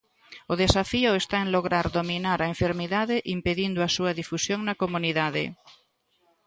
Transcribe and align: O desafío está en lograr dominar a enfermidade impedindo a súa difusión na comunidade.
O 0.51 0.53
desafío 0.63 1.11
está 1.21 1.37
en 1.45 1.49
lograr 1.55 1.85
dominar 1.97 2.39
a 2.41 2.51
enfermidade 2.53 3.15
impedindo 3.35 3.79
a 3.83 3.93
súa 3.95 4.11
difusión 4.19 4.59
na 4.63 4.77
comunidade. 4.83 5.43